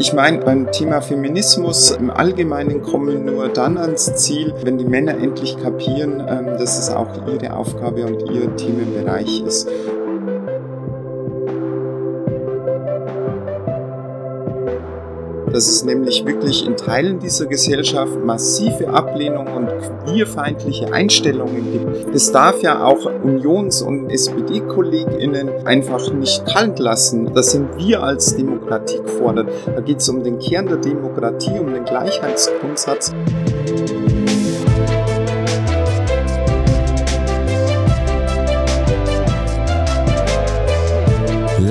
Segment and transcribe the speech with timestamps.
[0.00, 5.14] Ich meine, beim Thema Feminismus im Allgemeinen kommen nur dann ans Ziel, wenn die Männer
[5.14, 9.68] endlich kapieren, ähm, dass es auch ihre Aufgabe und ihr Themenbereich ist.
[15.52, 19.68] Dass es nämlich wirklich in Teilen dieser Gesellschaft massive Ablehnung und
[20.04, 22.14] queerfeindliche Einstellungen gibt.
[22.14, 27.32] Das darf ja auch Unions- und SPD-KollegInnen einfach nicht kalt lassen.
[27.32, 29.48] Das sind wir als Demokratie gefordert.
[29.66, 33.12] Da geht es um den Kern der Demokratie, um den Gleichheitsgrundsatz.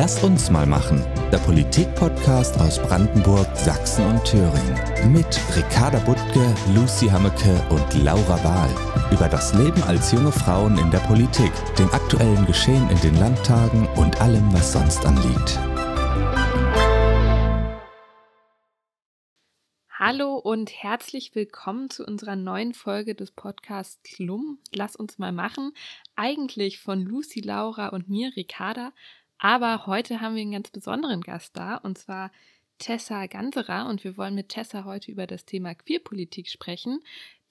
[0.07, 1.05] Lasst uns mal machen.
[1.33, 5.11] Der Politik-Podcast aus Brandenburg, Sachsen und Thüringen.
[5.11, 8.69] Mit Ricarda Buttke, Lucy Hammeke und Laura Wahl.
[9.11, 13.85] Über das Leben als junge Frauen in der Politik, den aktuellen Geschehen in den Landtagen
[13.97, 15.59] und allem, was sonst anliegt.
[19.89, 24.59] Hallo und herzlich willkommen zu unserer neuen Folge des Podcasts Klum.
[24.73, 25.73] Lass uns mal machen.
[26.15, 28.93] Eigentlich von Lucy, Laura und mir, Ricarda.
[29.39, 32.31] Aber heute haben wir einen ganz besonderen Gast da, und zwar
[32.79, 33.87] Tessa Ganserer.
[33.87, 37.01] Und wir wollen mit Tessa heute über das Thema Queerpolitik sprechen.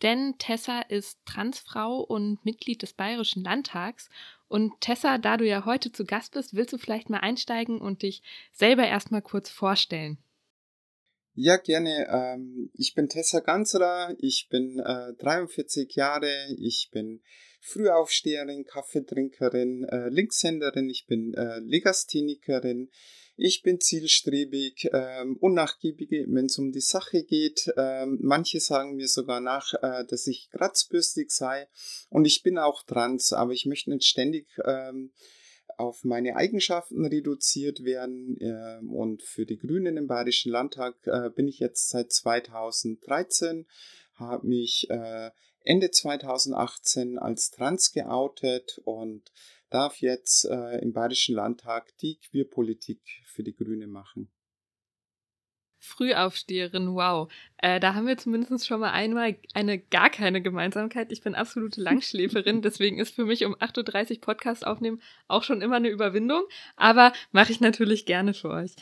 [0.03, 4.11] Denn Tessa ist Transfrau und Mitglied des Bayerischen Landtags.
[4.48, 8.03] Und Tessa, da du ja heute zu Gast bist, willst du vielleicht mal einsteigen und
[8.03, 10.19] dich selber erstmal kurz vorstellen?
[11.39, 12.09] Ja, gerne.
[12.09, 17.20] Ähm, ich bin Tessa Ganserer, ich bin äh, 43 Jahre, ich bin
[17.61, 22.91] Frühaufsteherin, Kaffeetrinkerin, äh, Linkshänderin, ich bin äh, Legasthenikerin,
[23.37, 27.70] ich bin zielstrebig, ähm, unnachgiebig, wenn es um die Sache geht.
[27.77, 31.69] Ähm, manche sagen mir sogar nach, äh, dass ich kratzbürstig sei.
[32.09, 35.12] Und ich bin auch trans, aber ich möchte nicht ständig ähm,
[35.77, 38.41] auf meine Eigenschaften reduziert werden.
[38.41, 43.67] Äh, und für die Grünen im Bayerischen Landtag äh, bin ich jetzt seit 2013,
[44.15, 49.33] habe mich äh, Ende 2018 als trans geoutet und
[49.70, 54.31] darf jetzt äh, im Bayerischen Landtag die Queerpolitik für die Grüne machen.
[55.86, 57.30] Frühaufsteherin, wow.
[57.58, 61.13] Äh, da haben wir zumindest schon mal einmal eine gar keine Gemeinsamkeit.
[61.13, 65.63] Ich bin absolute Langschläferin, deswegen ist für mich um 8.30 Uhr Podcast aufnehmen auch schon
[65.63, 66.42] immer eine Überwindung.
[66.77, 68.73] Aber mache ich natürlich gerne für euch.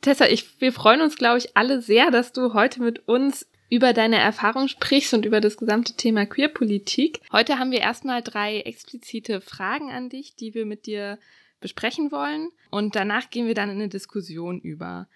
[0.00, 3.94] Tessa, ich, wir freuen uns, glaube ich, alle sehr, dass du heute mit uns über
[3.94, 7.20] deine Erfahrung sprichst und über das gesamte Thema Queerpolitik.
[7.32, 11.18] Heute haben wir erstmal drei explizite Fragen an dich, die wir mit dir
[11.62, 12.50] besprechen wollen.
[12.70, 15.08] Und danach gehen wir dann in eine Diskussion über.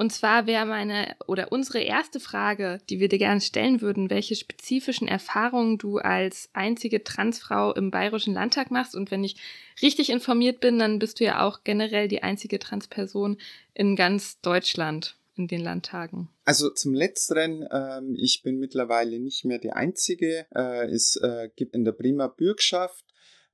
[0.00, 4.34] Und zwar wäre meine oder unsere erste Frage, die wir dir gerne stellen würden, welche
[4.34, 8.94] spezifischen Erfahrungen du als einzige Transfrau im Bayerischen Landtag machst.
[8.94, 9.36] Und wenn ich
[9.82, 13.36] richtig informiert bin, dann bist du ja auch generell die einzige Transperson
[13.74, 16.30] in ganz Deutschland in den Landtagen?
[16.46, 20.46] Also zum Letzteren, ähm, ich bin mittlerweile nicht mehr die Einzige.
[20.54, 23.04] Äh, es äh, gibt in der Bremer Bürgschaft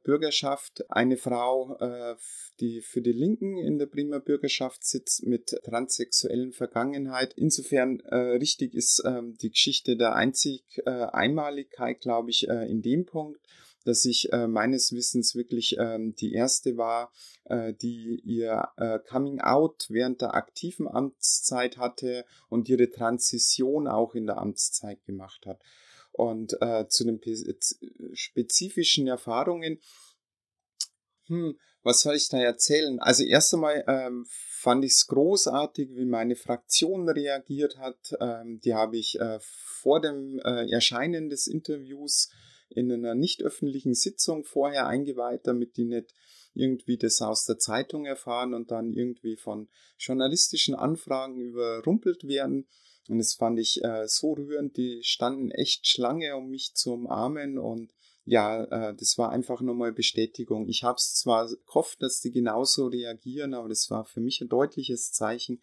[0.07, 2.15] Bürgerschaft eine Frau, äh,
[2.61, 7.35] die für die Linken in der Bremer Bürgerschaft sitzt mit transsexuellen Vergangenheit.
[7.35, 13.05] Insofern äh, richtig ist äh, die Geschichte der einzig äh, Einmaligkeit, glaube ich, in dem
[13.05, 13.41] Punkt
[13.85, 17.13] dass ich meines Wissens wirklich ähm, die erste war,
[17.49, 18.69] die ihr
[19.09, 25.47] Coming Out während der aktiven Amtszeit hatte und ihre Transition auch in der Amtszeit gemacht
[25.47, 25.61] hat.
[26.17, 27.21] Und äh, zu den
[28.15, 29.81] spezifischen Erfahrungen,
[31.27, 32.99] hm, was soll ich da erzählen?
[33.01, 38.17] Also erst einmal ähm, fand ich es großartig, wie meine Fraktion reagiert hat.
[38.19, 42.31] Ähm, die habe ich äh, vor dem äh, Erscheinen des Interviews
[42.71, 46.15] in einer nicht öffentlichen Sitzung vorher eingeweiht, damit die nicht
[46.55, 52.67] irgendwie das aus der Zeitung erfahren und dann irgendwie von journalistischen Anfragen überrumpelt werden.
[53.09, 57.59] Und das fand ich äh, so rührend, die standen echt Schlange, um mich zu umarmen
[57.59, 57.93] und
[58.27, 60.69] ja, äh, das war einfach nochmal Bestätigung.
[60.69, 64.49] Ich habe es zwar gehofft, dass die genauso reagieren, aber das war für mich ein
[64.49, 65.63] deutliches Zeichen,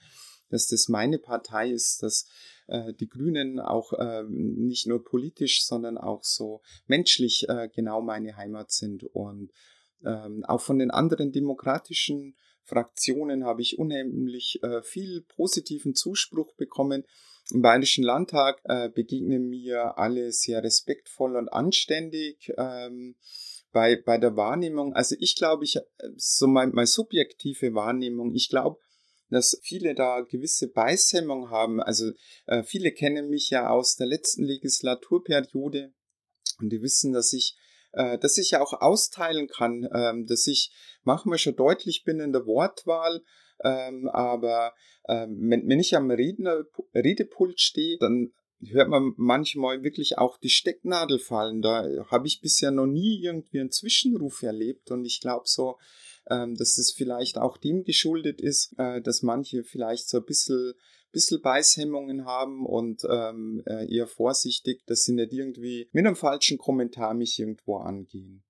[0.50, 2.26] dass das meine Partei ist, dass
[2.68, 8.38] äh, die Grünen auch äh, nicht nur politisch, sondern auch so menschlich äh, genau meine
[8.38, 9.04] Heimat sind.
[9.04, 9.52] Und
[10.06, 17.04] ähm, auch von den anderen demokratischen Fraktionen habe ich unheimlich äh, viel positiven Zuspruch bekommen.
[17.52, 22.54] Im Bayerischen Landtag äh, begegnen mir alle sehr respektvoll und anständig.
[22.58, 23.16] Ähm,
[23.74, 25.82] bei, bei der Wahrnehmung, also ich glaube, ich, äh,
[26.16, 28.80] so meine, meine subjektive Wahrnehmung, ich glaube,
[29.30, 31.82] dass viele da gewisse Beißhemmung haben.
[31.82, 32.12] Also
[32.46, 35.94] äh, viele kennen mich ja aus der letzten Legislaturperiode
[36.60, 37.58] und die wissen, dass ich
[37.94, 40.72] äh, dass ich auch austeilen kann, ähm, dass ich
[41.04, 43.22] manchmal schon deutlich bin in der Wortwahl,
[43.64, 44.74] ähm, aber
[45.08, 46.64] ähm, wenn, wenn ich am Redner,
[46.94, 48.34] Redepult stehe, dann
[48.72, 51.62] hört man manchmal wirklich auch die Stecknadel fallen.
[51.62, 55.78] Da habe ich bisher noch nie irgendwie einen Zwischenruf erlebt und ich glaube so,
[56.30, 60.74] ähm, dass es vielleicht auch dem geschuldet ist, äh, dass manche vielleicht so ein bisschen
[61.14, 66.58] bisschen Beißhemmungen haben und ähm, äh, eher vorsichtig, dass sie nicht irgendwie mit einem falschen
[66.58, 68.44] Kommentar mich irgendwo angehen.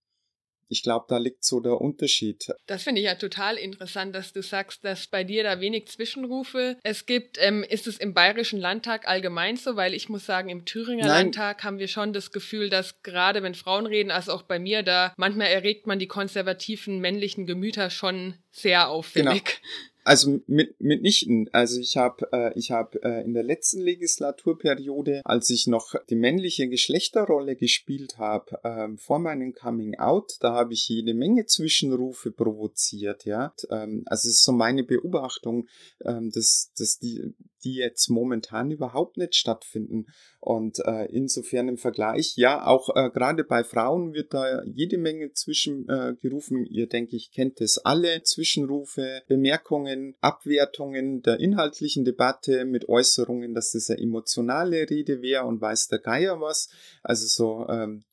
[0.74, 2.48] Ich glaube, da liegt so der Unterschied.
[2.66, 6.78] Das finde ich ja total interessant, dass du sagst, dass bei dir da wenig Zwischenrufe
[6.82, 7.38] es gibt.
[7.40, 9.76] Ähm, ist es im Bayerischen Landtag allgemein so?
[9.76, 11.26] Weil ich muss sagen, im Thüringer Nein.
[11.26, 14.82] Landtag haben wir schon das Gefühl, dass gerade wenn Frauen reden, also auch bei mir,
[14.82, 19.44] da manchmal erregt man die konservativen männlichen Gemüter schon sehr auffällig.
[19.44, 19.58] Genau.
[20.04, 21.50] Also mit, mitnichten.
[21.54, 26.16] Also ich habe äh, ich habe äh, in der letzten Legislaturperiode, als ich noch die
[26.16, 32.32] männliche Geschlechterrolle gespielt habe, ähm, vor meinem Coming Out, da habe ich jede Menge Zwischenrufe
[32.32, 33.26] provoziert.
[33.26, 35.68] Ja, ähm, also es ist so meine Beobachtung,
[36.04, 40.08] ähm, dass dass die die jetzt momentan überhaupt nicht stattfinden.
[40.40, 45.32] Und äh, insofern im Vergleich, ja, auch äh, gerade bei Frauen wird da jede Menge
[45.32, 46.66] zwischengerufen.
[46.66, 48.24] Äh, Ihr denke ich kennt es alle.
[48.24, 55.62] Zwischenrufe, Bemerkungen, Abwertungen der inhaltlichen Debatte mit Äußerungen, dass das eine emotionale Rede wäre und
[55.62, 56.70] weiß der Geier was.
[57.04, 58.04] Also so ähm,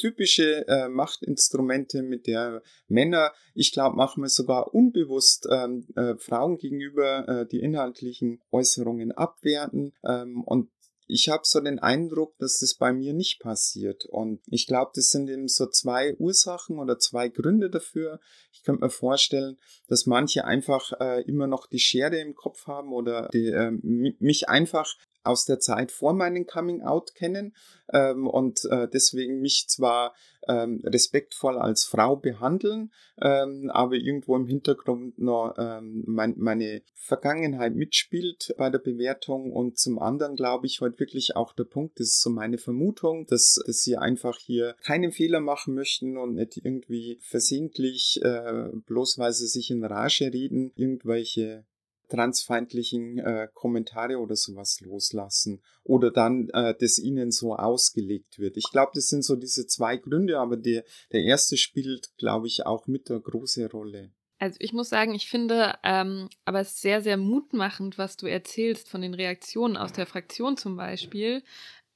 [0.00, 7.28] typische äh, Machtinstrumente, mit der Männer, ich glaube, wir sogar unbewusst ähm, äh, Frauen gegenüber
[7.28, 9.92] äh, die inhaltlichen Äußerungen abwerten.
[10.02, 10.70] Ähm, und
[11.06, 14.06] ich habe so den Eindruck, dass das bei mir nicht passiert.
[14.06, 18.20] Und ich glaube, das sind eben so zwei Ursachen oder zwei Gründe dafür.
[18.52, 19.58] Ich könnte mir vorstellen,
[19.88, 24.48] dass manche einfach äh, immer noch die Schere im Kopf haben oder die, äh, mich
[24.48, 27.54] einfach aus der Zeit vor meinem Coming Out kennen
[27.92, 30.14] ähm, und äh, deswegen mich zwar
[30.48, 37.74] ähm, respektvoll als Frau behandeln, ähm, aber irgendwo im Hintergrund noch ähm, mein, meine Vergangenheit
[37.74, 39.52] mitspielt bei der Bewertung.
[39.52, 43.26] Und zum anderen glaube ich heute wirklich auch der Punkt, das ist so meine Vermutung,
[43.26, 49.18] dass, dass sie einfach hier keinen Fehler machen möchten und nicht irgendwie versehentlich, äh, bloß
[49.18, 51.64] weil sie sich in Rage reden, irgendwelche
[52.10, 58.56] transfeindlichen äh, Kommentare oder sowas loslassen oder dann äh, das ihnen so ausgelegt wird.
[58.56, 62.66] Ich glaube, das sind so diese zwei Gründe, aber der, der erste spielt, glaube ich,
[62.66, 64.12] auch mit eine große Rolle.
[64.38, 68.88] Also ich muss sagen, ich finde ähm, aber es sehr, sehr mutmachend, was du erzählst
[68.88, 71.42] von den Reaktionen aus der Fraktion zum Beispiel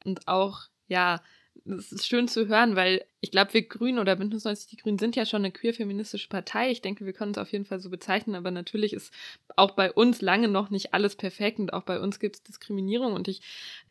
[0.05, 1.22] und auch, ja,
[1.65, 4.99] das ist schön zu hören, weil ich glaube, wir Grünen oder Bündnis 90 Die Grünen
[4.99, 6.71] sind ja schon eine queer-feministische Partei.
[6.71, 9.12] Ich denke, wir können es auf jeden Fall so bezeichnen, aber natürlich ist
[9.56, 13.15] auch bei uns lange noch nicht alles perfekt und auch bei uns gibt es Diskriminierung
[13.15, 13.41] und ich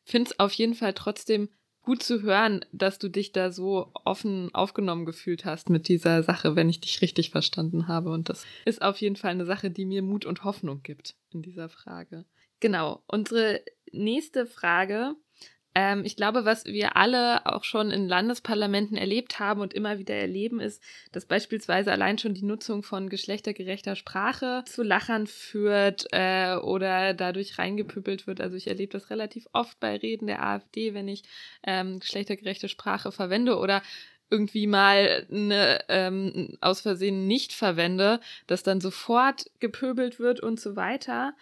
[0.04, 1.50] finde es auf jeden Fall trotzdem
[1.83, 6.56] gut zu hören, dass du dich da so offen aufgenommen gefühlt hast mit dieser Sache,
[6.56, 8.09] wenn ich dich richtig verstanden habe.
[8.09, 11.42] Und das ist auf jeden Fall eine Sache, die mir Mut und Hoffnung gibt in
[11.42, 12.25] dieser Frage.
[12.62, 13.62] Genau, unsere
[13.92, 15.16] nächste Frage
[15.75, 20.13] ähm, ich glaube, was wir alle auch schon in Landesparlamenten erlebt haben und immer wieder
[20.13, 26.55] erleben, ist, dass beispielsweise allein schon die Nutzung von geschlechtergerechter Sprache zu Lachern führt äh,
[26.57, 28.39] oder dadurch reingepüppelt wird.
[28.39, 31.23] Also ich erlebe das relativ oft bei Reden der AfD, wenn ich
[31.63, 33.81] ähm, geschlechtergerechte Sprache verwende oder
[34.29, 40.75] irgendwie mal eine, ähm, aus Versehen nicht verwende, dass dann sofort gepöbelt wird und so
[40.75, 41.33] weiter.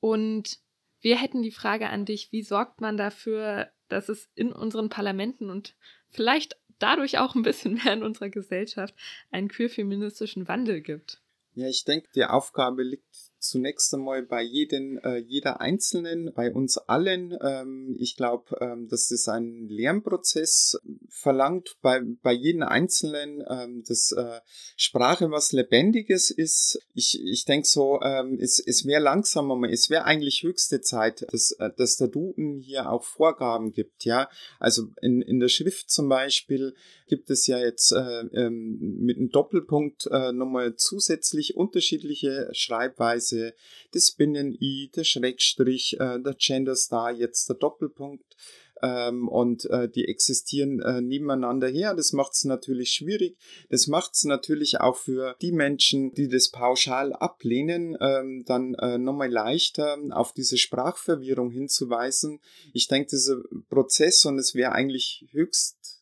[0.00, 0.58] Und
[1.00, 5.50] wir hätten die Frage an dich, wie sorgt man dafür, dass es in unseren Parlamenten
[5.50, 5.74] und
[6.08, 8.94] vielleicht dadurch auch ein bisschen mehr in unserer Gesellschaft
[9.30, 11.22] einen queer-feministischen Wandel gibt.
[11.54, 16.78] Ja, ich denke, die Aufgabe liegt zunächst einmal bei jedem, äh, jeder Einzelnen, bei uns
[16.78, 17.36] allen.
[17.42, 20.78] Ähm, ich glaube, ähm, dass es einen Lernprozess
[21.08, 24.40] verlangt bei, bei jedem Einzelnen, ähm, dass äh,
[24.76, 26.80] Sprache was Lebendiges ist.
[26.94, 31.52] Ich, ich denke so, ähm, es, es wäre langsamer, es wäre eigentlich höchste Zeit, dass,
[31.52, 34.04] äh, dass der Duden hier auch Vorgaben gibt.
[34.04, 34.28] Ja,
[34.58, 36.74] also in, in der Schrift zum Beispiel
[37.08, 43.54] gibt es ja jetzt äh, ähm, mit einem Doppelpunkt äh, nochmal zusätzlich unterschiedliche Schreibweisen Klasse,
[43.92, 48.36] das Binnen-I, der Schrägstrich, äh, der Gender Star, jetzt der Doppelpunkt.
[48.82, 51.94] Ähm, und äh, die existieren äh, nebeneinander her.
[51.94, 53.36] Das macht es natürlich schwierig.
[53.68, 58.96] Das macht es natürlich auch für die Menschen, die das pauschal ablehnen, ähm, dann äh,
[58.96, 62.40] nochmal leichter auf diese Sprachverwirrung hinzuweisen.
[62.72, 66.00] Ich denke, dieser Prozess und es wäre eigentlich höchst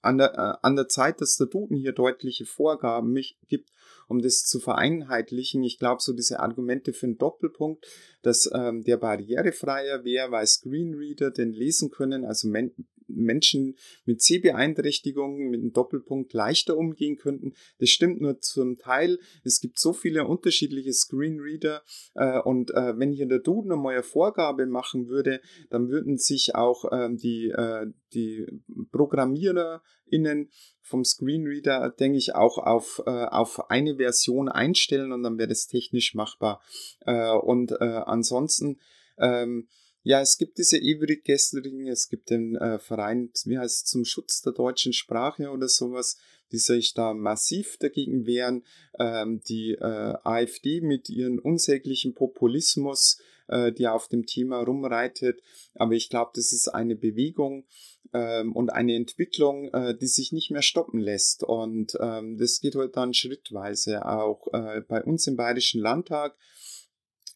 [0.00, 3.70] an der, äh, an der Zeit, dass der Duden hier deutliche Vorgaben mich gibt,
[4.10, 5.62] um das zu vereinheitlichen.
[5.62, 7.86] Ich glaube, so diese Argumente für einen Doppelpunkt,
[8.22, 12.72] dass ähm, der barrierefreier wäre, weil Screenreader den lesen können, also Men
[13.14, 17.54] Menschen mit Sehbeeinträchtigungen mit einem Doppelpunkt leichter umgehen könnten.
[17.78, 19.18] Das stimmt nur zum Teil.
[19.44, 21.82] Es gibt so viele unterschiedliche Screenreader
[22.14, 26.54] äh, und äh, wenn hier der Duden einmal eine Vorgabe machen würde, dann würden sich
[26.54, 28.46] auch ähm, die, äh, die
[28.92, 30.50] ProgrammiererInnen
[30.82, 35.68] vom Screenreader, denke ich, auch auf, äh, auf eine Version einstellen und dann wäre das
[35.68, 36.60] technisch machbar.
[37.06, 38.78] Äh, und äh, ansonsten
[39.18, 39.68] ähm,
[40.02, 44.04] ja, es gibt diese Ivrit Gessling, es gibt den äh, Verein, wie heißt es, zum
[44.04, 46.16] Schutz der deutschen Sprache oder sowas,
[46.52, 48.64] die sich da massiv dagegen wehren.
[48.98, 55.42] Ähm, die äh, AfD mit ihren unsäglichen Populismus, äh, die auf dem Thema rumreitet.
[55.74, 57.66] Aber ich glaube, das ist eine Bewegung
[58.14, 61.44] ähm, und eine Entwicklung, äh, die sich nicht mehr stoppen lässt.
[61.44, 66.36] Und ähm, das geht halt dann schrittweise auch äh, bei uns im Bayerischen Landtag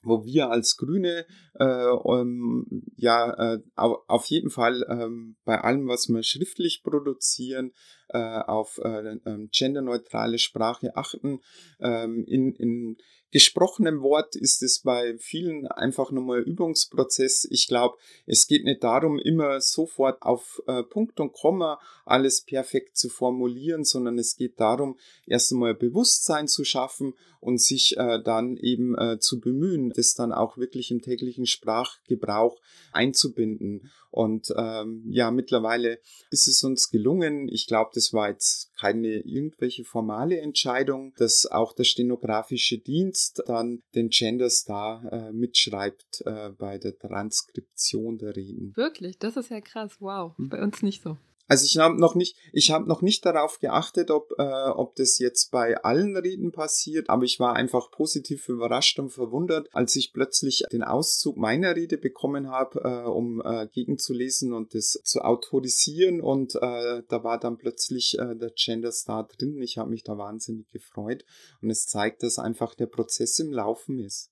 [0.04, 6.08] wo wir als Grüne äh, um, ja äh, auf jeden Fall ähm, bei allem, was
[6.08, 7.72] wir schriftlich produzieren,
[8.08, 11.40] äh, auf äh, ähm, genderneutrale Sprache achten.
[11.80, 12.96] Ähm, in, in
[13.34, 17.48] gesprochenem Wort ist es bei vielen einfach nochmal Übungsprozess.
[17.50, 22.96] Ich glaube, es geht nicht darum, immer sofort auf äh, Punkt und Komma alles perfekt
[22.96, 28.56] zu formulieren, sondern es geht darum, erst einmal Bewusstsein zu schaffen und sich äh, dann
[28.56, 32.60] eben äh, zu bemühen, das dann auch wirklich im täglichen Sprachgebrauch
[32.92, 33.90] einzubinden.
[34.12, 35.98] Und ähm, ja, mittlerweile
[36.30, 37.48] ist es uns gelungen.
[37.48, 43.82] Ich glaube, das war jetzt keine irgendwelche formale Entscheidung, dass auch der stenografische Dienst dann
[43.94, 48.72] den Gender Star äh, mitschreibt äh, bei der Transkription der Reden.
[48.76, 49.96] Wirklich, das ist ja krass.
[50.00, 50.48] Wow, hm.
[50.48, 51.16] bei uns nicht so.
[51.46, 55.18] Also ich habe noch nicht, ich habe noch nicht darauf geachtet, ob, äh, ob das
[55.18, 60.14] jetzt bei allen Reden passiert, aber ich war einfach positiv überrascht und verwundert, als ich
[60.14, 66.22] plötzlich den Auszug meiner Rede bekommen habe, äh, um äh, gegenzulesen und das zu autorisieren
[66.22, 69.60] und äh, da war dann plötzlich äh, der Gender Star drin.
[69.60, 71.26] Ich habe mich da wahnsinnig gefreut
[71.60, 74.30] und es zeigt, dass einfach der Prozess im Laufen ist.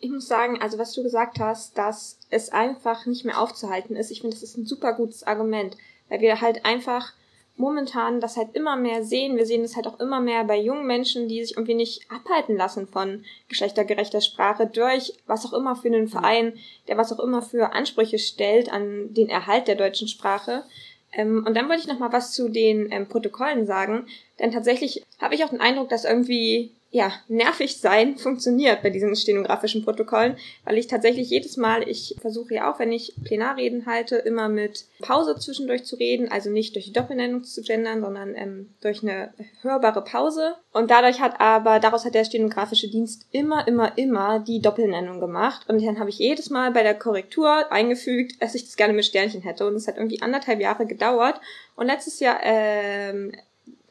[0.00, 4.12] Ich muss sagen, also was du gesagt hast, dass es einfach nicht mehr aufzuhalten ist,
[4.12, 5.76] ich finde, das ist ein super gutes Argument
[6.08, 7.12] weil wir halt einfach
[7.58, 9.36] momentan das halt immer mehr sehen.
[9.36, 12.56] Wir sehen es halt auch immer mehr bei jungen Menschen, die sich irgendwie nicht abhalten
[12.56, 16.54] lassen von geschlechtergerechter Sprache durch was auch immer für einen Verein,
[16.86, 20.64] der was auch immer für Ansprüche stellt an den Erhalt der deutschen Sprache.
[21.12, 24.06] Ähm, und dann wollte ich noch mal was zu den ähm, Protokollen sagen,
[24.38, 29.14] denn tatsächlich habe ich auch den Eindruck, dass irgendwie ja, nervig sein funktioniert bei diesen
[29.14, 34.16] stenografischen Protokollen, weil ich tatsächlich jedes Mal, ich versuche ja auch, wenn ich Plenarreden halte,
[34.16, 38.70] immer mit Pause zwischendurch zu reden, also nicht durch die Doppelnennung zu gendern, sondern ähm,
[38.80, 40.54] durch eine hörbare Pause.
[40.72, 45.68] Und dadurch hat aber, daraus hat der stenografische Dienst immer, immer, immer die Doppelnennung gemacht.
[45.68, 49.04] Und dann habe ich jedes Mal bei der Korrektur eingefügt, dass ich das gerne mit
[49.04, 49.66] Sternchen hätte.
[49.66, 51.38] Und es hat irgendwie anderthalb Jahre gedauert.
[51.76, 53.32] Und letztes Jahr ähm,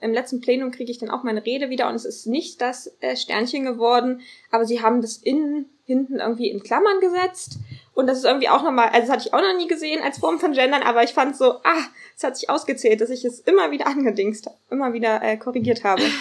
[0.02, 2.96] im letzten Plenum kriege ich dann auch meine Rede wieder und es ist nicht das
[3.00, 7.58] äh, Sternchen geworden, aber sie haben das innen hinten irgendwie in Klammern gesetzt
[7.98, 10.20] und das ist irgendwie auch nochmal, also das hatte ich auch noch nie gesehen als
[10.20, 11.84] Form von Gendern, aber ich fand so, ah,
[12.16, 16.04] es hat sich ausgezählt, dass ich es immer wieder angedingst, immer wieder äh, korrigiert habe.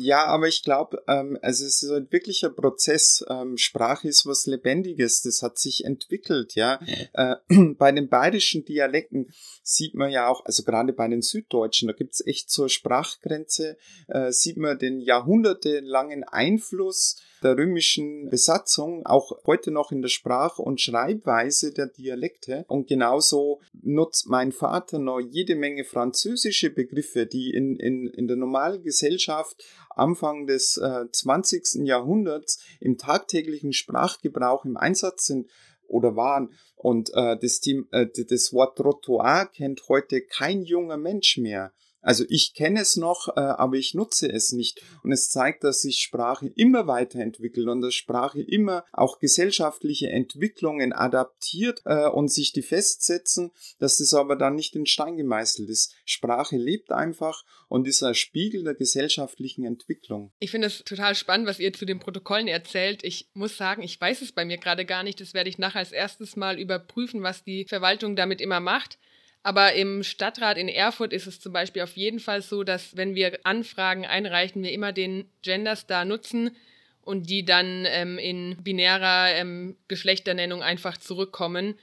[0.00, 3.24] Ja, aber ich glaube, ähm, also es ist ein wirklicher Prozess.
[3.28, 6.78] Ähm, Sprache ist was Lebendiges, das hat sich entwickelt, ja.
[7.14, 7.34] Äh,
[7.76, 9.32] bei den bayerischen Dialekten
[9.64, 13.76] sieht man ja auch, also gerade bei den Süddeutschen, da gibt's echt zur Sprachgrenze,
[14.06, 20.58] äh, sieht man den jahrhundertelangen Einfluss der römischen Besatzung, auch heute noch in der Sprach-
[20.58, 22.64] und Schreibweise der Dialekte.
[22.68, 28.36] Und genauso nutzt mein Vater noch jede Menge französische Begriffe, die in, in, in der
[28.36, 31.86] normalen Gesellschaft Anfang des äh, 20.
[31.86, 35.48] Jahrhunderts im tagtäglichen Sprachgebrauch im Einsatz sind
[35.88, 36.52] oder waren.
[36.76, 41.72] Und äh, das, Team, äh, das Wort Trottoir kennt heute kein junger Mensch mehr.
[42.00, 44.82] Also ich kenne es noch, äh, aber ich nutze es nicht.
[45.02, 50.92] Und es zeigt, dass sich Sprache immer weiterentwickelt und dass Sprache immer auch gesellschaftliche Entwicklungen
[50.92, 55.94] adaptiert äh, und sich die festsetzen, dass das aber dann nicht in Stein gemeißelt ist.
[56.04, 60.32] Sprache lebt einfach und ist ein Spiegel der gesellschaftlichen Entwicklung.
[60.38, 63.04] Ich finde es total spannend, was ihr zu den Protokollen erzählt.
[63.04, 65.20] Ich muss sagen, ich weiß es bei mir gerade gar nicht.
[65.20, 68.98] Das werde ich nachher als erstes mal überprüfen, was die Verwaltung damit immer macht.
[69.42, 73.14] Aber im Stadtrat in Erfurt ist es zum Beispiel auf jeden Fall so, dass wenn
[73.14, 76.56] wir Anfragen einreichen, wir immer den Genderstar nutzen
[77.02, 81.78] und die dann ähm, in binärer ähm, Geschlechternennung einfach zurückkommen.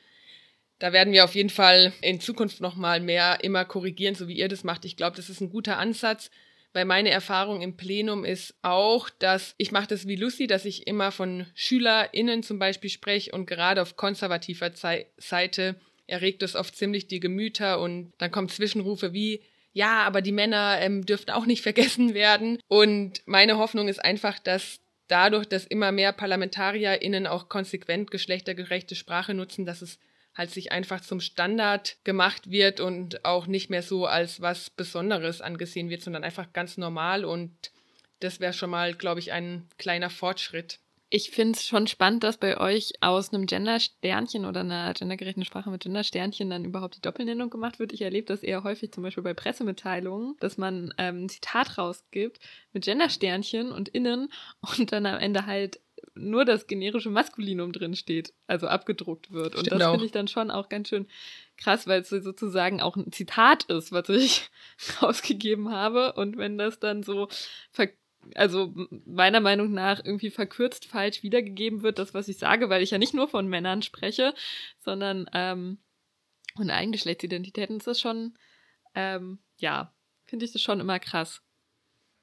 [0.77, 4.49] Da werden wir auf jeden Fall in Zukunft nochmal mehr immer korrigieren, so wie ihr
[4.49, 4.85] das macht.
[4.85, 6.29] Ich glaube, das ist ein guter Ansatz,
[6.73, 10.85] weil meine Erfahrung im Plenum ist auch, dass ich mache das wie Lucy, dass ich
[10.85, 14.71] immer von SchülerInnen zum Beispiel spreche und gerade auf konservativer
[15.17, 19.41] Seite erregt es oft ziemlich die Gemüter und dann kommen Zwischenrufe wie,
[19.73, 22.59] ja, aber die Männer ähm, dürften auch nicht vergessen werden.
[22.67, 29.33] Und meine Hoffnung ist einfach, dass dadurch, dass immer mehr ParlamentarierInnen auch konsequent geschlechtergerechte Sprache
[29.33, 29.99] nutzen, dass es
[30.35, 35.41] halt sich einfach zum Standard gemacht wird und auch nicht mehr so als was Besonderes
[35.41, 37.71] angesehen wird, sondern einfach ganz normal und
[38.19, 40.79] das wäre schon mal, glaube ich, ein kleiner Fortschritt.
[41.09, 45.69] Ich finde es schon spannend, dass bei euch aus einem Gender-Sternchen oder einer gendergerechten Sprache
[45.69, 47.93] mit Gender-Sternchen dann überhaupt die Doppelnennung gemacht wird.
[47.93, 52.39] Ich erlebe das eher häufig zum Beispiel bei Pressemitteilungen, dass man ähm, ein Zitat rausgibt
[52.73, 54.29] mit Gender-Sternchen und innen
[54.77, 55.79] und dann am Ende halt
[56.15, 59.53] nur das generische Maskulinum drin steht, also abgedruckt wird.
[59.53, 61.07] Stimmt und das finde ich dann schon auch ganz schön
[61.57, 64.49] krass, weil es sozusagen auch ein Zitat ist, was ich
[65.01, 66.13] rausgegeben habe.
[66.13, 67.27] Und wenn das dann so
[67.71, 67.89] ver
[68.33, 68.73] also
[69.05, 72.97] meiner Meinung nach irgendwie verkürzt falsch wiedergegeben wird, das, was ich sage, weil ich ja
[72.97, 74.33] nicht nur von Männern spreche,
[74.79, 75.77] sondern ähm,
[76.55, 78.37] von Eigengeschlechtsidentitäten ist das schon,
[78.95, 79.93] ähm, ja,
[80.25, 81.41] finde ich das schon immer krass.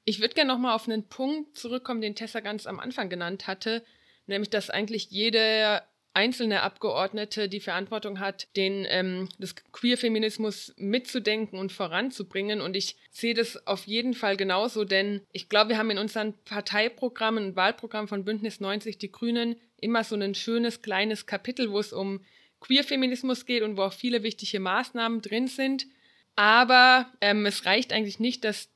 [0.05, 3.85] Ich würde gerne nochmal auf einen Punkt zurückkommen, den Tessa ganz am Anfang genannt hatte,
[4.25, 5.81] nämlich dass eigentlich jede
[6.13, 12.61] einzelne Abgeordnete die Verantwortung hat, den ähm, das Queer-Feminismus mitzudenken und voranzubringen.
[12.61, 16.33] Und ich sehe das auf jeden Fall genauso, denn ich glaube, wir haben in unseren
[16.45, 21.79] Parteiprogrammen und Wahlprogrammen von Bündnis 90 Die Grünen immer so ein schönes kleines Kapitel, wo
[21.79, 22.21] es um
[22.61, 25.87] Queer-Feminismus geht und wo auch viele wichtige Maßnahmen drin sind.
[26.35, 28.69] Aber ähm, es reicht eigentlich nicht, dass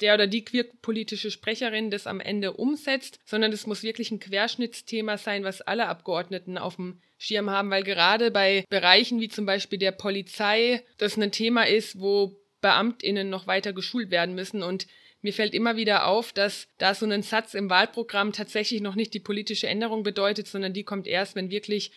[0.00, 5.18] der oder die queerpolitische Sprecherin das am Ende umsetzt, sondern es muss wirklich ein Querschnittsthema
[5.18, 9.78] sein, was alle Abgeordneten auf dem Schirm haben, weil gerade bei Bereichen wie zum Beispiel
[9.78, 14.62] der Polizei das ein Thema ist, wo BeamtInnen noch weiter geschult werden müssen.
[14.62, 14.86] Und
[15.22, 19.14] mir fällt immer wieder auf, dass da so ein Satz im Wahlprogramm tatsächlich noch nicht
[19.14, 21.92] die politische Änderung bedeutet, sondern die kommt erst, wenn wirklich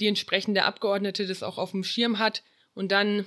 [0.00, 2.42] die entsprechende Abgeordnete das auch auf dem Schirm hat
[2.74, 3.26] und dann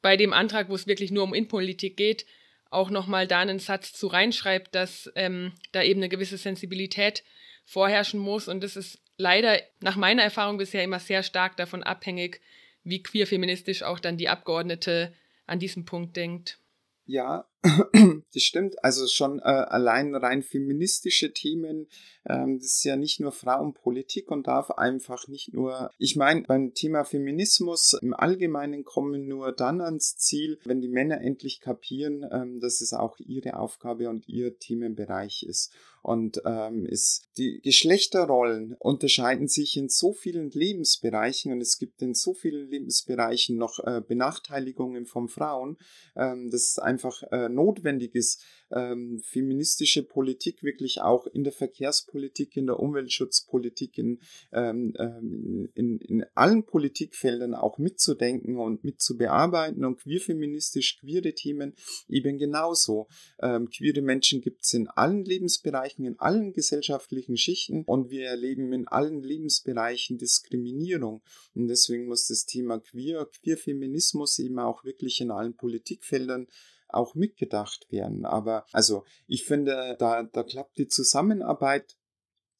[0.00, 2.26] bei dem Antrag, wo es wirklich nur um Innenpolitik geht,
[2.72, 7.22] auch nochmal da einen Satz zu reinschreibt, dass ähm, da eben eine gewisse Sensibilität
[7.64, 8.48] vorherrschen muss.
[8.48, 12.40] Und das ist leider nach meiner Erfahrung bisher immer sehr stark davon abhängig,
[12.84, 15.14] wie queer-feministisch auch dann die Abgeordnete
[15.46, 16.58] an diesem Punkt denkt.
[17.06, 18.82] Ja, das stimmt.
[18.84, 21.86] Also schon äh, allein rein feministische Themen,
[22.28, 26.74] ähm, das ist ja nicht nur Frauenpolitik und darf einfach nicht nur, ich meine, beim
[26.74, 32.60] Thema Feminismus im Allgemeinen kommen nur dann ans Ziel, wenn die Männer endlich kapieren, ähm,
[32.60, 35.72] dass es auch ihre Aufgabe und ihr Themenbereich ist.
[36.02, 42.14] Und ähm, ist, die Geschlechterrollen unterscheiden sich in so vielen Lebensbereichen und es gibt in
[42.14, 45.78] so vielen Lebensbereichen noch äh, Benachteiligungen von Frauen,
[46.16, 52.56] ähm, dass es einfach äh, notwendig ist, ähm, feministische Politik wirklich auch in der Verkehrspolitik,
[52.56, 54.20] in der Umweltschutzpolitik, in,
[54.52, 61.74] ähm, ähm, in, in allen Politikfeldern auch mitzudenken und mitzubearbeiten und queerfeministisch queere Themen
[62.08, 63.08] eben genauso.
[63.40, 68.72] Ähm, queere Menschen gibt es in allen Lebensbereichen, in allen gesellschaftlichen Schichten und wir erleben
[68.72, 71.22] in allen Lebensbereichen Diskriminierung.
[71.54, 76.46] Und deswegen muss das Thema Queer, Queerfeminismus eben auch wirklich in allen Politikfeldern
[76.94, 78.24] auch mitgedacht werden.
[78.24, 81.96] Aber also ich finde, da, da klappt die Zusammenarbeit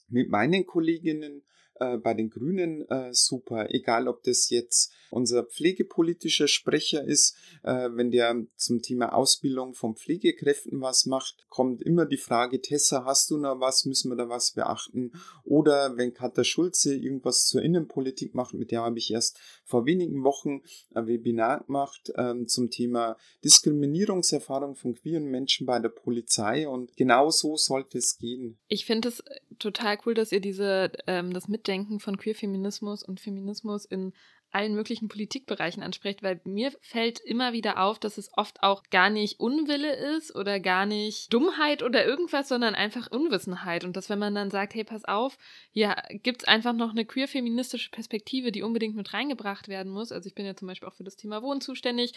[0.09, 1.43] mit meinen Kolleginnen
[1.83, 3.75] äh, bei den Grünen äh, super.
[3.75, 9.97] Egal, ob das jetzt unser pflegepolitischer Sprecher ist, äh, wenn der zum Thema Ausbildung von
[9.97, 14.29] Pflegekräften was macht, kommt immer die Frage, Tessa, hast du noch was, müssen wir da
[14.29, 15.13] was beachten?
[15.45, 20.23] Oder wenn Katha Schulze irgendwas zur Innenpolitik macht, mit der habe ich erst vor wenigen
[20.25, 20.63] Wochen
[20.95, 27.31] ein Webinar gemacht ähm, zum Thema Diskriminierungserfahrung von queeren Menschen bei der Polizei und genau
[27.31, 28.59] so sollte es gehen.
[28.69, 29.23] Ich finde es
[29.59, 34.13] total cool, dass ihr diese ähm, das Mitdenken Mitdenken von Queer-Feminismus und Feminismus in
[34.51, 39.09] allen möglichen Politikbereichen anspricht, weil mir fällt immer wieder auf, dass es oft auch gar
[39.09, 43.85] nicht Unwille ist oder gar nicht Dummheit oder irgendwas, sondern einfach Unwissenheit.
[43.85, 45.39] Und dass wenn man dann sagt, hey, pass auf,
[45.71, 50.13] hier gibt es einfach noch eine queer-feministische Perspektive, die unbedingt mit reingebracht werden muss.
[50.13, 52.13] Also ich bin ja zum Beispiel auch für das Thema Wohnen zuständig.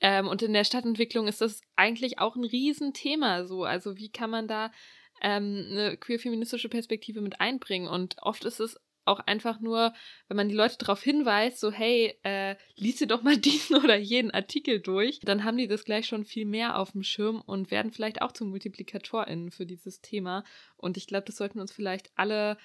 [0.00, 3.64] Ähm, und in der Stadtentwicklung ist das eigentlich auch ein Riesenthema so.
[3.64, 4.70] Also wie kann man da
[5.20, 7.88] ähm, eine queer-feministische Perspektive mit einbringen?
[7.88, 8.78] Und oft ist es
[9.10, 9.92] auch einfach nur,
[10.28, 13.96] wenn man die Leute darauf hinweist, so hey, äh, lies dir doch mal diesen oder
[13.96, 17.70] jeden Artikel durch, dann haben die das gleich schon viel mehr auf dem Schirm und
[17.70, 20.44] werden vielleicht auch zu MultiplikatorInnen für dieses Thema.
[20.76, 22.56] Und ich glaube, das sollten uns vielleicht alle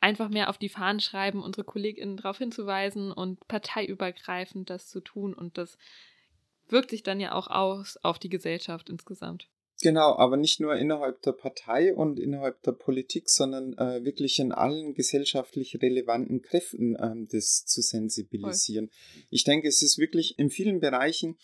[0.00, 5.34] einfach mehr auf die Fahnen schreiben, unsere KollegInnen darauf hinzuweisen und parteiübergreifend das zu tun.
[5.34, 5.76] Und das
[6.68, 9.48] wirkt sich dann ja auch aus auf die Gesellschaft insgesamt.
[9.82, 14.52] Genau, aber nicht nur innerhalb der Partei und innerhalb der Politik, sondern äh, wirklich in
[14.52, 18.88] allen gesellschaftlich relevanten Kräften ähm, das zu sensibilisieren.
[18.88, 19.22] Voll.
[19.30, 21.38] Ich denke, es ist wirklich in vielen Bereichen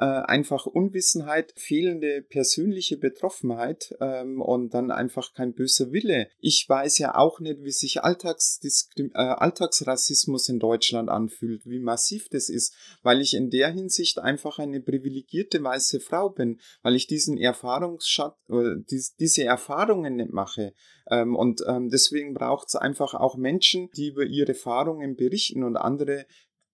[0.00, 6.28] äh, einfach Unwissenheit, fehlende persönliche Betroffenheit ähm, und dann einfach kein böser Wille.
[6.38, 12.30] Ich weiß ja auch nicht, wie sich Alltagsdiskrim äh, Alltagsrassismus in Deutschland anfühlt, wie massiv
[12.30, 17.06] das ist, weil ich in der Hinsicht einfach eine privilegierte weiße Frau bin, weil ich
[17.06, 18.38] diesen Erfahrungsschatz,
[18.90, 20.72] dies, diese Erfahrungen nicht mache.
[21.10, 25.76] Ähm, und ähm, deswegen braucht es einfach auch Menschen, die über ihre Erfahrungen berichten und
[25.76, 26.24] andere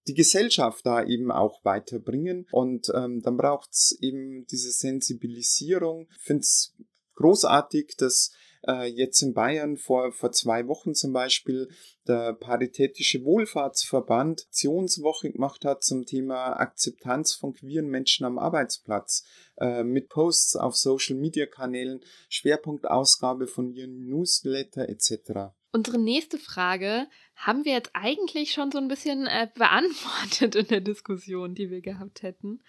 [0.06, 2.46] die Gesellschaft da eben auch weiterbringen.
[2.50, 6.08] Und ähm, dann braucht es eben diese Sensibilisierung.
[6.18, 6.74] Ich finde es
[7.14, 8.32] großartig, dass
[8.66, 11.68] äh, jetzt in Bayern vor, vor zwei Wochen zum Beispiel
[12.06, 19.24] der Paritätische Wohlfahrtsverband Aktionswoche gemacht hat zum Thema Akzeptanz von queeren Menschen am Arbeitsplatz
[19.58, 25.52] äh, mit Posts auf Social Media Kanälen, Schwerpunktausgabe von ihren Newsletter etc.
[25.72, 30.80] Unsere nächste Frage haben wir jetzt eigentlich schon so ein bisschen äh, beantwortet in der
[30.80, 32.60] Diskussion, die wir gehabt hätten.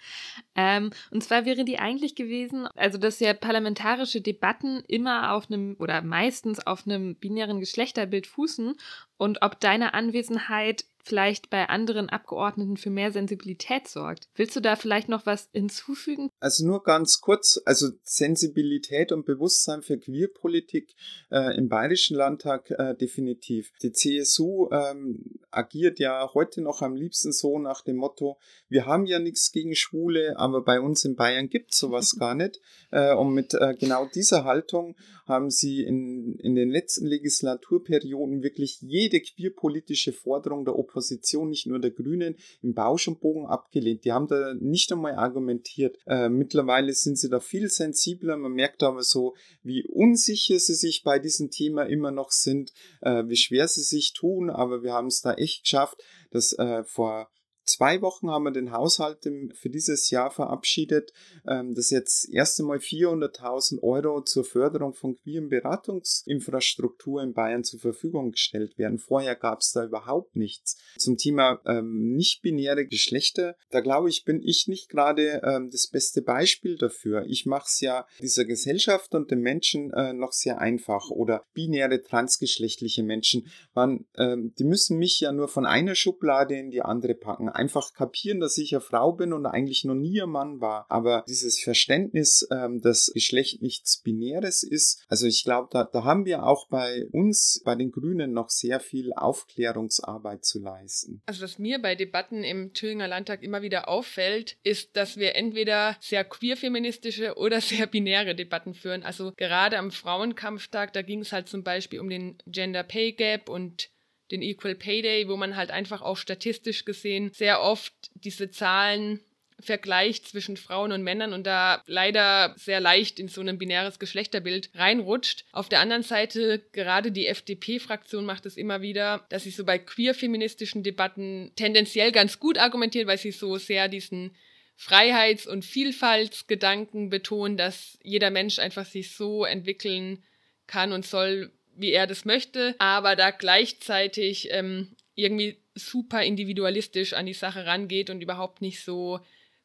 [0.56, 5.76] Ähm, und zwar wäre die eigentlich gewesen, also dass ja parlamentarische Debatten immer auf einem
[5.80, 8.76] oder meistens auf einem binären Geschlechterbild fußen
[9.18, 14.28] und ob deine Anwesenheit vielleicht bei anderen Abgeordneten für mehr Sensibilität sorgt.
[14.36, 16.30] Willst du da vielleicht noch was hinzufügen?
[16.40, 20.94] Also nur ganz kurz, also Sensibilität und Bewusstsein für Queerpolitik
[21.32, 23.72] äh, im Bayerischen Landtag äh, definitiv.
[23.82, 28.38] Die CSU ähm, agiert ja heute noch am liebsten so nach dem Motto,
[28.70, 32.36] wir haben ja nichts gegen Schwule, aber bei uns in Bayern gibt es sowas gar
[32.36, 32.60] nicht.
[32.92, 38.82] Äh, und mit äh, genau dieser Haltung haben sie in, in den letzten Legislaturperioden wirklich
[38.82, 40.97] jede queerpolitische Forderung der Opposition,
[41.46, 44.06] nicht nur der Grünen, im Bausch und Bogen abgelehnt.
[44.06, 45.98] Die haben da nicht einmal argumentiert.
[46.06, 48.38] Äh, mittlerweile sind sie da viel sensibler.
[48.38, 53.24] Man merkt aber so, wie unsicher sie sich bei diesem Thema immer noch sind, äh,
[53.28, 57.30] wie schwer sie sich tun, aber wir haben es da echt geschafft, dass äh, vor
[57.68, 59.20] zwei Wochen haben wir den Haushalt
[59.54, 61.12] für dieses Jahr verabschiedet,
[61.48, 67.80] ähm, dass jetzt erst einmal 400.000 Euro zur Förderung von queeren Beratungsinfrastruktur in Bayern zur
[67.80, 68.98] Verfügung gestellt werden.
[68.98, 70.78] Vorher gab es da überhaupt nichts.
[70.98, 76.22] Zum Thema ähm, nicht-binäre Geschlechter, da glaube ich, bin ich nicht gerade ähm, das beste
[76.22, 77.26] Beispiel dafür.
[77.28, 81.10] Ich mache es ja dieser Gesellschaft und den Menschen äh, noch sehr einfach.
[81.10, 86.72] Oder binäre transgeschlechtliche Menschen, man, ähm, die müssen mich ja nur von einer Schublade in
[86.72, 90.30] die andere packen einfach kapieren, dass ich eine Frau bin und eigentlich noch nie ein
[90.30, 90.86] Mann war.
[90.90, 96.26] Aber dieses Verständnis, ähm, dass Geschlecht nichts Binäres ist, also ich glaube, da, da haben
[96.26, 101.22] wir auch bei uns, bei den Grünen, noch sehr viel Aufklärungsarbeit zu leisten.
[101.26, 105.98] Also was mir bei Debatten im Thüringer Landtag immer wieder auffällt, ist, dass wir entweder
[106.00, 109.04] sehr queer-feministische oder sehr binäre Debatten führen.
[109.04, 113.50] Also gerade am Frauenkampftag, da ging es halt zum Beispiel um den Gender Pay Gap
[113.50, 113.90] und
[114.32, 119.20] den Equal Pay Day, wo man halt einfach auch statistisch gesehen sehr oft diese Zahlen
[119.60, 124.70] vergleicht zwischen Frauen und Männern und da leider sehr leicht in so ein binäres Geschlechterbild
[124.76, 125.46] reinrutscht.
[125.52, 129.80] Auf der anderen Seite, gerade die FDP-Fraktion macht es immer wieder, dass sie so bei
[129.80, 134.36] queer-feministischen Debatten tendenziell ganz gut argumentiert, weil sie so sehr diesen
[134.76, 140.24] Freiheits- und Vielfaltsgedanken betonen, dass jeder Mensch einfach sich so entwickeln
[140.68, 147.26] kann und soll, wie er das möchte, aber da gleichzeitig ähm, irgendwie super individualistisch an
[147.26, 149.20] die Sache rangeht und überhaupt nicht so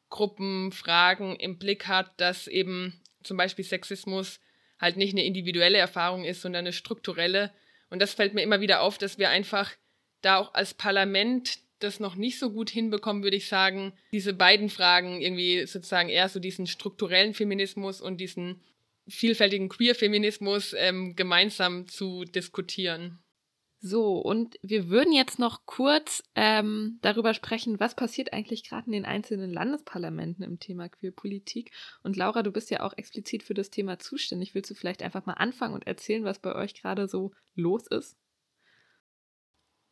[0.09, 4.39] Gruppenfragen im Blick hat, dass eben zum Beispiel Sexismus
[4.79, 7.51] halt nicht eine individuelle Erfahrung ist, sondern eine strukturelle.
[7.89, 9.71] Und das fällt mir immer wieder auf, dass wir einfach
[10.21, 14.69] da auch als Parlament das noch nicht so gut hinbekommen, würde ich sagen, diese beiden
[14.69, 18.61] Fragen irgendwie sozusagen eher so diesen strukturellen Feminismus und diesen
[19.07, 23.23] vielfältigen Queer-Feminismus ähm, gemeinsam zu diskutieren.
[23.85, 28.93] So, und wir würden jetzt noch kurz ähm, darüber sprechen, was passiert eigentlich gerade in
[28.93, 31.71] den einzelnen Landesparlamenten im Thema Queerpolitik.
[32.01, 34.55] Und Laura, du bist ja auch explizit für das Thema zuständig.
[34.55, 38.15] Willst du vielleicht einfach mal anfangen und erzählen, was bei euch gerade so los ist?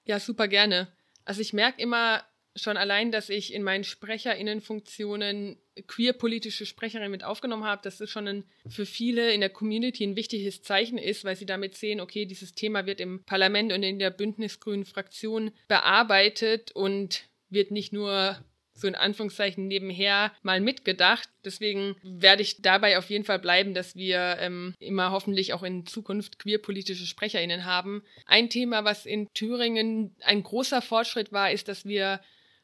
[0.05, 0.87] Ja, super gerne.
[1.25, 2.23] Also ich merke immer,
[2.55, 8.27] schon allein, dass ich in meinen Sprecherinnenfunktionen queer-politische Sprecherin mit aufgenommen habe, dass das schon
[8.27, 12.25] ein, für viele in der Community ein wichtiges Zeichen ist, weil sie damit sehen, okay,
[12.25, 18.37] dieses Thema wird im Parlament und in der bündnisgrünen Fraktion bearbeitet und wird nicht nur
[18.73, 21.29] so in Anführungszeichen nebenher mal mitgedacht.
[21.45, 25.85] Deswegen werde ich dabei auf jeden Fall bleiben, dass wir ähm, immer hoffentlich auch in
[25.85, 28.03] Zukunft queerpolitische SprecherInnen haben.
[28.25, 32.21] Ein Thema, was in Thüringen ein großer Fortschritt war, ist, dass wir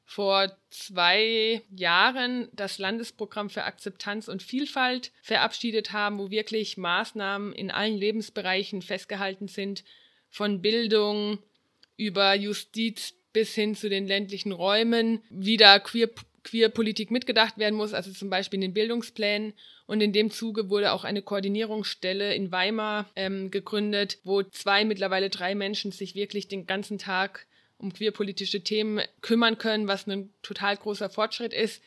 [0.09, 7.71] vor zwei Jahren das Landesprogramm für Akzeptanz und Vielfalt verabschiedet haben, wo wirklich Maßnahmen in
[7.71, 9.83] allen Lebensbereichen festgehalten sind,
[10.29, 11.39] von Bildung
[11.97, 16.09] über Justiz bis hin zu den ländlichen Räumen, wie da Queer
[16.45, 19.51] Queer-Politik mitgedacht werden muss, also zum Beispiel in den Bildungsplänen.
[19.85, 25.29] Und in dem Zuge wurde auch eine Koordinierungsstelle in Weimar ähm, gegründet, wo zwei, mittlerweile
[25.29, 30.77] drei Menschen sich wirklich den ganzen Tag um queerpolitische Themen kümmern können, was ein total
[30.77, 31.81] großer Fortschritt ist.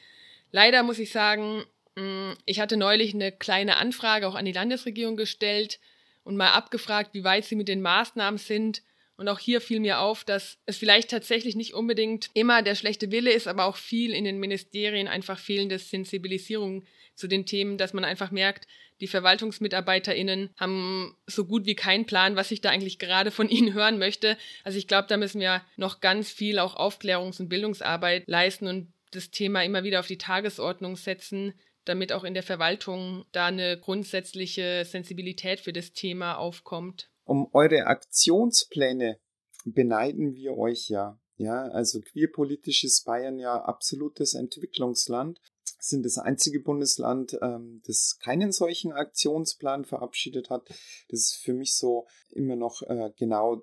[0.53, 1.65] Leider muss ich sagen,
[1.97, 5.81] mm, ich hatte neulich eine kleine Anfrage auch an die Landesregierung gestellt
[6.23, 8.83] und mal abgefragt, wie weit sie mit den Maßnahmen sind.
[9.17, 13.11] Und auch hier fiel mir auf, dass es vielleicht tatsächlich nicht unbedingt immer der schlechte
[13.11, 16.85] Wille ist, aber auch viel in den Ministerien einfach fehlende Sensibilisierung
[17.21, 18.67] zu den Themen, dass man einfach merkt,
[19.01, 23.73] die VerwaltungsmitarbeiterInnen haben so gut wie keinen Plan, was ich da eigentlich gerade von ihnen
[23.73, 24.37] hören möchte.
[24.65, 28.93] Also ich glaube, da müssen wir noch ganz viel auch Aufklärungs- und Bildungsarbeit leisten und
[29.13, 31.55] das Thema immer wieder auf die Tagesordnung setzen,
[31.85, 37.87] damit auch in der Verwaltung da eine grundsätzliche Sensibilität für das Thema aufkommt um eure
[37.87, 39.21] Aktionspläne
[39.65, 41.17] beneiden wir euch ja.
[41.37, 45.41] Ja, also queerpolitisch ist Bayern ja absolutes Entwicklungsland.
[45.81, 50.69] Sind das einzige Bundesland, ähm, das keinen solchen Aktionsplan verabschiedet hat.
[51.09, 53.63] Das ist für mich so immer noch äh, genau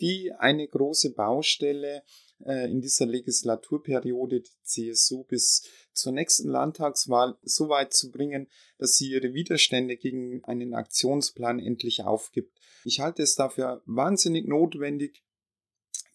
[0.00, 2.02] die eine große Baustelle
[2.44, 8.96] äh, in dieser Legislaturperiode, die CSU bis zur nächsten Landtagswahl so weit zu bringen, dass
[8.96, 12.58] sie ihre Widerstände gegen einen Aktionsplan endlich aufgibt.
[12.84, 15.22] Ich halte es dafür wahnsinnig notwendig,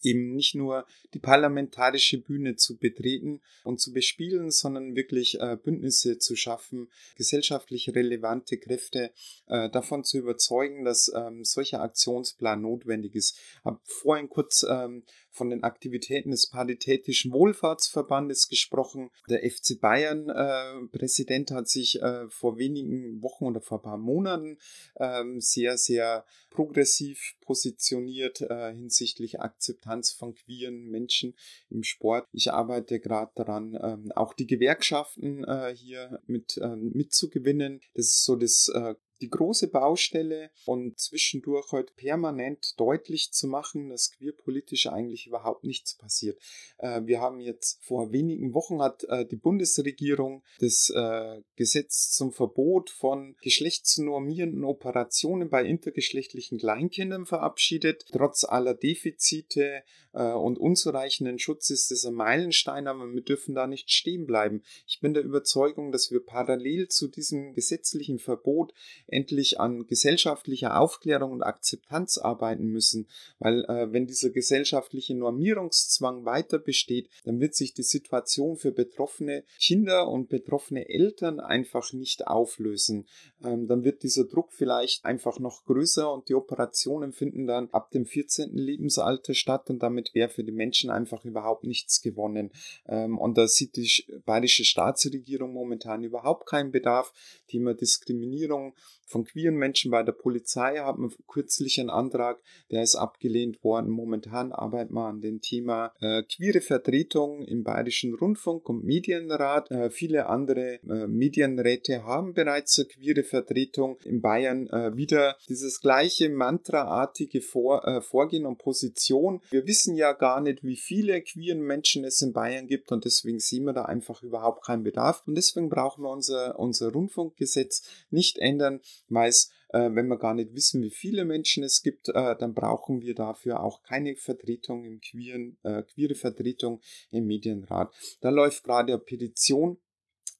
[0.02, 6.18] eben nicht nur die parlamentarische Bühne zu betreten und zu bespielen, sondern wirklich äh, Bündnisse
[6.18, 9.12] zu schaffen, gesellschaftlich relevante Kräfte
[9.48, 13.38] äh, davon zu überzeugen, dass ähm, solcher Aktionsplan notwendig ist.
[13.64, 19.10] Habe vorhin kurz ähm, von den Aktivitäten des Paritätischen Wohlfahrtsverbandes gesprochen.
[19.28, 24.58] Der FC Bayern äh, hat sich äh, vor wenigen Wochen oder vor ein paar Monaten
[24.96, 31.34] äh, sehr, sehr progressiv positioniert äh, hinsichtlich Akzeptanz von queeren Menschen
[31.70, 32.28] im Sport.
[32.32, 37.80] Ich arbeite gerade daran, ähm, auch die Gewerkschaften äh, hier mit ähm, mitzugewinnen.
[37.94, 43.88] Das ist so das äh, die große Baustelle und zwischendurch heute permanent deutlich zu machen,
[43.88, 46.38] dass queerpolitisch eigentlich überhaupt nichts passiert.
[46.78, 52.32] Äh, wir haben jetzt vor wenigen Wochen hat äh, die Bundesregierung das äh, Gesetz zum
[52.32, 58.04] Verbot von geschlechtsnormierenden Operationen bei intergeschlechtlichen Kleinkindern verabschiedet.
[58.12, 59.82] Trotz aller Defizite
[60.14, 64.62] und unzureichenden Schutz ist das ein Meilenstein, aber wir dürfen da nicht stehen bleiben.
[64.86, 68.74] Ich bin der Überzeugung, dass wir parallel zu diesem gesetzlichen Verbot
[69.12, 76.58] endlich an gesellschaftlicher Aufklärung und Akzeptanz arbeiten müssen, weil äh, wenn dieser gesellschaftliche Normierungszwang weiter
[76.58, 83.06] besteht, dann wird sich die Situation für betroffene Kinder und betroffene Eltern einfach nicht auflösen.
[83.44, 87.90] Ähm, dann wird dieser Druck vielleicht einfach noch größer und die Operationen finden dann ab
[87.90, 88.54] dem 14.
[88.54, 92.50] Lebensalter statt und damit wäre für die Menschen einfach überhaupt nichts gewonnen.
[92.86, 93.90] Ähm, und da sieht die
[94.24, 97.12] bayerische Staatsregierung momentan überhaupt keinen Bedarf.
[97.48, 98.74] Thema Diskriminierung
[99.12, 103.90] von queeren Menschen bei der Polizei haben wir kürzlich einen Antrag, der ist abgelehnt worden.
[103.90, 109.70] Momentan arbeiten wir an dem Thema äh, queere Vertretung im Bayerischen Rundfunk und Medienrat.
[109.70, 114.66] Äh, viele andere äh, Medienräte haben bereits eine queere Vertretung in Bayern.
[114.68, 119.42] Äh, wieder dieses gleiche mantraartige Vor äh, Vorgehen und Position.
[119.50, 123.40] Wir wissen ja gar nicht, wie viele queeren Menschen es in Bayern gibt und deswegen
[123.40, 125.22] sehen wir da einfach überhaupt keinen Bedarf.
[125.26, 130.54] Und deswegen brauchen wir unser, unser Rundfunkgesetz nicht ändern, weiß, äh, wenn wir gar nicht
[130.54, 135.00] wissen, wie viele Menschen es gibt, äh, dann brauchen wir dafür auch keine Vertretung im
[135.00, 137.92] queeren, äh, queere Vertretung im Medienrat.
[138.20, 139.78] Da läuft gerade eine Petition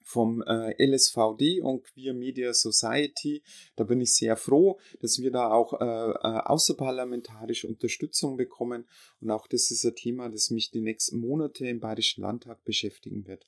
[0.05, 3.42] vom äh, LSVD und Queer Media Society.
[3.77, 8.87] Da bin ich sehr froh, dass wir da auch äh, äh, außerparlamentarische Unterstützung bekommen.
[9.20, 13.27] Und auch das ist ein Thema, das mich die nächsten Monate im Bayerischen Landtag beschäftigen
[13.27, 13.46] wird.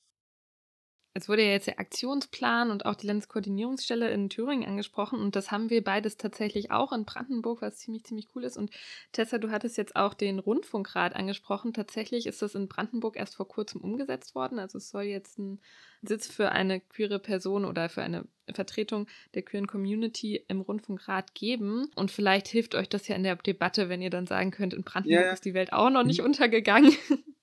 [1.17, 5.53] Es wurde ja jetzt der Aktionsplan und auch die Landeskoordinierungsstelle in Thüringen angesprochen und das
[5.53, 8.57] haben wir beides tatsächlich auch in Brandenburg, was ziemlich, ziemlich cool ist.
[8.57, 8.73] Und
[9.13, 11.73] Tessa, du hattest jetzt auch den Rundfunkrat angesprochen.
[11.73, 14.59] Tatsächlich ist das in Brandenburg erst vor kurzem umgesetzt worden.
[14.59, 15.61] Also es soll jetzt ein
[16.03, 21.93] Sitz für eine queere Person oder für eine Vertretung der queeren Community im Rundfunkrat geben.
[21.95, 24.83] Und vielleicht hilft euch das ja in der Debatte, wenn ihr dann sagen könnt, in
[24.83, 25.33] Brandenburg ja.
[25.33, 26.27] ist die Welt auch noch nicht mhm.
[26.27, 26.93] untergegangen.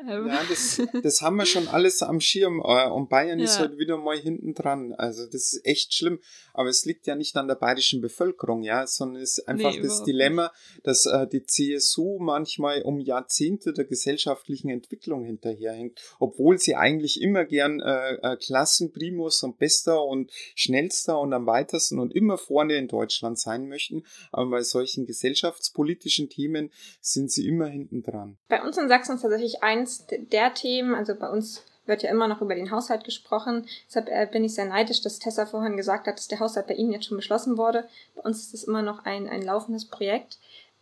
[0.00, 0.26] Ähm.
[0.26, 3.44] Ja, das, das haben wir schon alles am Schirm äh, und Bayern ja.
[3.44, 4.94] ist halt wieder mal hinten dran.
[4.94, 6.20] Also das ist echt schlimm.
[6.54, 9.80] Aber es liegt ja nicht an der bayerischen Bevölkerung, ja, sondern es ist einfach nee,
[9.80, 10.52] das Dilemma,
[10.82, 17.44] dass äh, die CSU manchmal um Jahrzehnte der gesellschaftlichen Entwicklung hinterherhängt, obwohl sie eigentlich immer
[17.44, 22.88] gern äh, äh, Klassenprimus und bester und schnellster und am weitesten und immer vorne in
[22.88, 24.04] Deutschland sein möchten.
[24.30, 28.36] Aber bei solchen gesellschaftspolitischen Themen sind sie immer hinten dran.
[28.48, 32.10] Bei uns in Sachsen ist tatsächlich ein eins der Themen, also bei uns wird ja
[32.10, 33.66] immer noch über den Haushalt gesprochen.
[33.88, 36.74] Deshalb äh, bin ich sehr neidisch, dass Tessa vorhin gesagt hat, dass der Haushalt bei
[36.74, 37.88] Ihnen jetzt schon beschlossen wurde.
[38.14, 40.38] Bei uns ist es immer noch ein, ein laufendes Projekt.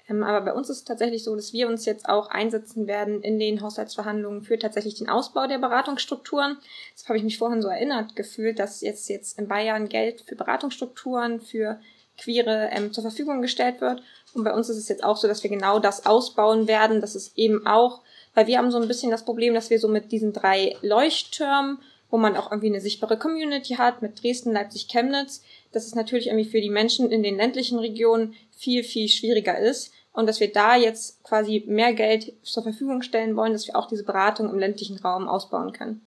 [0.08, 3.22] Ähm, aber bei uns ist es tatsächlich so, dass wir uns jetzt auch einsetzen werden
[3.22, 6.58] in den Haushaltsverhandlungen für tatsächlich den Ausbau der Beratungsstrukturen.
[6.94, 10.36] Das habe ich mich vorhin so erinnert gefühlt, dass jetzt, jetzt in Bayern Geld für
[10.36, 11.80] Beratungsstrukturen, für
[12.18, 14.02] Queere ähm, zur Verfügung gestellt wird.
[14.34, 17.14] Und bei uns ist es jetzt auch so, dass wir genau das ausbauen werden, dass
[17.14, 18.02] es eben auch
[18.35, 21.79] weil wir haben so ein bisschen das Problem, dass wir so mit diesen drei Leuchttürmen,
[22.11, 26.27] wo man auch irgendwie eine sichtbare Community hat, mit Dresden, Leipzig, Chemnitz, dass es natürlich
[26.27, 29.93] irgendwie für die Menschen in den ländlichen Regionen viel, viel schwieriger ist.
[30.12, 33.87] Und dass wir da jetzt quasi mehr Geld zur Verfügung stellen wollen, dass wir auch
[33.87, 36.05] diese Beratung im ländlichen Raum ausbauen können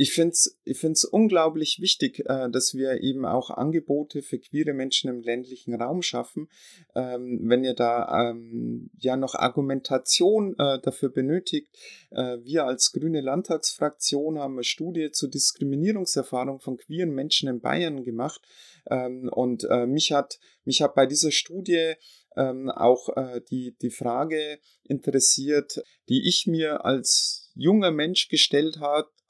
[0.00, 4.72] ich finde es ich find's unglaublich wichtig, äh, dass wir eben auch Angebote für queere
[4.72, 6.48] Menschen im ländlichen Raum schaffen.
[6.94, 11.76] Ähm, wenn ihr da ähm, ja noch Argumentation äh, dafür benötigt,
[12.10, 18.04] äh, wir als grüne Landtagsfraktion haben eine Studie zur Diskriminierungserfahrung von queeren Menschen in Bayern
[18.04, 18.40] gemacht.
[18.88, 21.94] Ähm, und äh, mich hat mich hat bei dieser Studie
[22.36, 28.78] ähm, auch äh, die, die Frage interessiert, die ich mir als junger Mensch gestellt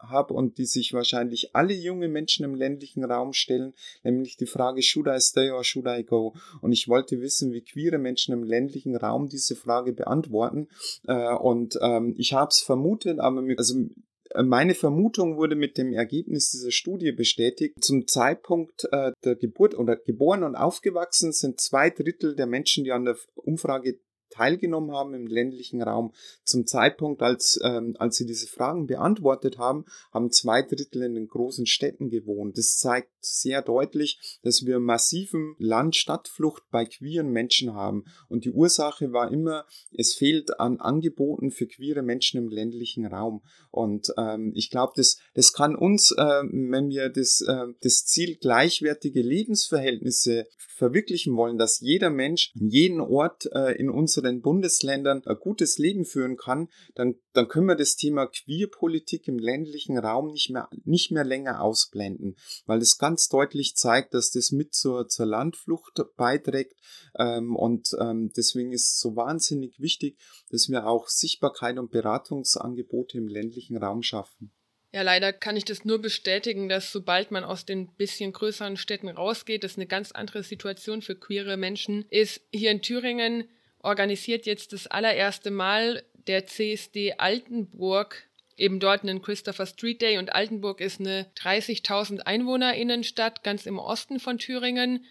[0.00, 4.46] habe hab und die sich wahrscheinlich alle junge Menschen im ländlichen Raum stellen, nämlich die
[4.46, 6.34] Frage, should I stay or should I go?
[6.61, 10.68] Und ich wollte wissen, wie queere Menschen im ländlichen Raum diese Frage beantworten.
[11.06, 13.74] Äh, und ähm, ich habe es vermutet, aber also
[14.30, 17.74] äh, meine Vermutung wurde mit dem Ergebnis dieser Studie bestätigt.
[17.80, 22.92] Zum Zeitpunkt äh, der Geburt oder geboren und aufgewachsen sind zwei Drittel der Menschen, die
[22.92, 23.98] an der Umfrage
[24.38, 26.12] teilgenommen haben im ländlichen Raum.
[26.44, 31.27] Zum Zeitpunkt, als, ähm, als sie diese Fragen beantwortet haben, haben zwei Drittel in den
[31.27, 32.57] großen Städten gewohnt.
[32.57, 38.05] Das zeigt sehr deutlich, dass wir massiven Land-Stadtflucht bei queeren Menschen haben.
[38.29, 43.42] Und die Ursache war immer, es fehlt an Angeboten für queere Menschen im ländlichen Raum.
[43.70, 48.37] Und ähm, ich glaube, das, das kann uns, äh, wenn wir das, äh, das Ziel
[48.37, 50.46] gleichwertige Lebensverhältnisse
[50.79, 53.90] verwirklichen wollen, dass jeder Mensch an jedem Ort äh, in
[54.28, 59.38] unseren Bundesländern ein gutes Leben führen kann, dann, dann können wir das Thema Queerpolitik im
[59.38, 62.36] ländlichen Raum nicht mehr, nicht mehr länger ausblenden,
[62.66, 66.74] weil es ganz deutlich zeigt, dass das mit zur, zur Landflucht beiträgt
[67.18, 70.18] ähm, und ähm, deswegen ist es so wahnsinnig wichtig,
[70.50, 74.52] dass wir auch Sichtbarkeit und Beratungsangebote im ländlichen Raum schaffen.
[74.90, 79.08] Ja, leider kann ich das nur bestätigen, dass sobald man aus den bisschen größeren Städten
[79.08, 82.40] rausgeht, das eine ganz andere Situation für queere Menschen ist.
[82.52, 83.44] Hier in Thüringen
[83.88, 90.33] organisiert jetzt das allererste Mal der CSD Altenburg eben dort einen Christopher Street Day und
[90.33, 95.05] Altenburg ist eine 30.000 Einwohnerinnenstadt ganz im Osten von Thüringen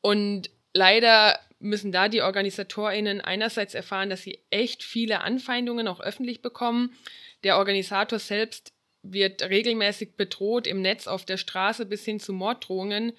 [0.00, 6.40] und leider müssen da die Organisatorinnen einerseits erfahren, dass sie echt viele Anfeindungen auch öffentlich
[6.40, 6.94] bekommen.
[7.42, 13.12] Der Organisator selbst wird regelmäßig bedroht im Netz, auf der Straße bis hin zu Morddrohungen.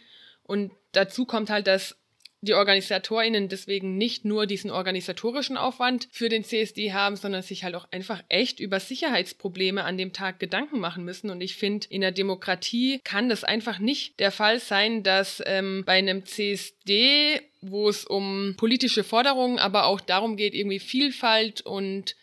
[0.44, 1.99] Und dazu kommt halt, dass
[2.42, 7.76] die OrganisatorInnen deswegen nicht nur diesen organisatorischen Aufwand für den CSD haben, sondern sich halt
[7.76, 11.30] auch einfach echt über Sicherheitsprobleme an dem Tag Gedanken machen müssen.
[11.30, 15.84] Und ich finde, in der Demokratie kann das einfach nicht der Fall sein, dass ähm,
[15.86, 22.16] bei einem CSD, wo es um politische Forderungen, aber auch darum geht, irgendwie Vielfalt und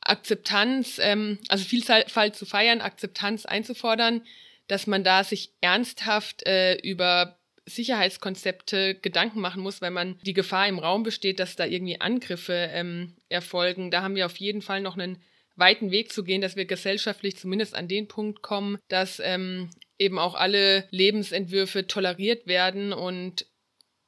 [0.00, 4.22] Akzeptanz, ähm, also Vielfalt zu feiern, Akzeptanz einzufordern,
[4.68, 7.37] dass man da sich ernsthaft äh, über
[7.68, 12.70] Sicherheitskonzepte Gedanken machen muss, weil man die Gefahr im Raum besteht, dass da irgendwie Angriffe
[12.72, 13.90] ähm, erfolgen.
[13.90, 15.18] Da haben wir auf jeden Fall noch einen
[15.56, 20.18] weiten Weg zu gehen, dass wir gesellschaftlich zumindest an den Punkt kommen, dass ähm, eben
[20.18, 23.46] auch alle Lebensentwürfe toleriert werden und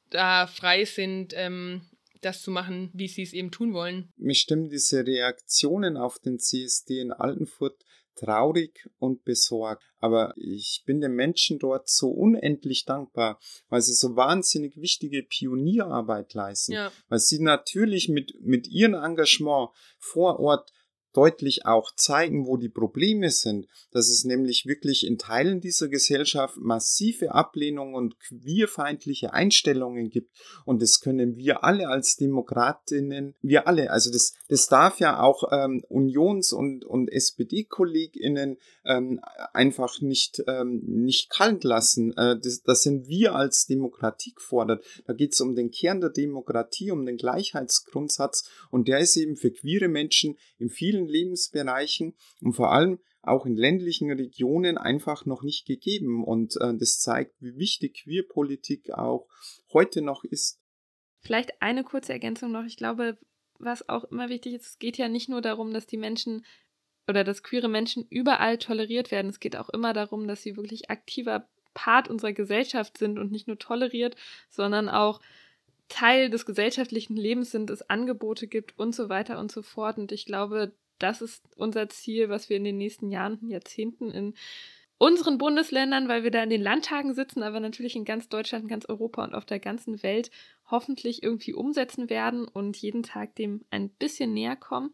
[0.09, 1.81] da frei sind, ähm,
[2.21, 4.11] das zu machen, wie sie es eben tun wollen.
[4.17, 7.83] Mich stimmen diese Reaktionen auf den CSD in Altenfurt
[8.15, 9.83] traurig und besorgt.
[9.99, 16.33] Aber ich bin den Menschen dort so unendlich dankbar, weil sie so wahnsinnig wichtige Pionierarbeit
[16.33, 16.73] leisten.
[16.73, 16.91] Ja.
[17.09, 19.69] Weil sie natürlich mit, mit ihrem Engagement
[19.99, 20.71] vor Ort
[21.13, 26.57] deutlich auch zeigen, wo die Probleme sind, dass es nämlich wirklich in Teilen dieser Gesellschaft
[26.57, 30.35] massive Ablehnung und queerfeindliche Einstellungen gibt.
[30.65, 35.51] Und das können wir alle als Demokratinnen, wir alle, also das, das darf ja auch
[35.51, 39.19] ähm, Unions- und, und SPD-KollegInnen ähm,
[39.53, 42.15] einfach nicht, ähm, nicht kalt lassen.
[42.17, 44.83] Äh, das, das sind wir als Demokratie gefordert.
[45.05, 49.35] Da geht es um den Kern der Demokratie, um den Gleichheitsgrundsatz und der ist eben
[49.35, 55.43] für queere Menschen in vielen Lebensbereichen und vor allem auch in ländlichen Regionen einfach noch
[55.43, 56.23] nicht gegeben.
[56.23, 59.27] Und äh, das zeigt, wie wichtig Queerpolitik auch
[59.71, 60.59] heute noch ist.
[61.19, 62.65] Vielleicht eine kurze Ergänzung noch.
[62.65, 63.17] Ich glaube,
[63.59, 66.45] was auch immer wichtig ist, es geht ja nicht nur darum, dass die Menschen
[67.07, 69.29] oder dass queere Menschen überall toleriert werden.
[69.29, 73.47] Es geht auch immer darum, dass sie wirklich aktiver Part unserer Gesellschaft sind und nicht
[73.47, 74.15] nur toleriert,
[74.49, 75.21] sondern auch
[75.87, 79.97] Teil des gesellschaftlichen Lebens sind, es Angebote gibt und so weiter und so fort.
[79.97, 84.11] Und ich glaube, das ist unser Ziel, was wir in den nächsten Jahren und Jahrzehnten
[84.11, 84.33] in
[84.97, 88.85] unseren Bundesländern, weil wir da in den Landtagen sitzen, aber natürlich in ganz Deutschland, ganz
[88.85, 90.29] Europa und auf der ganzen Welt
[90.69, 94.91] hoffentlich irgendwie umsetzen werden und jeden Tag dem ein bisschen näher kommen.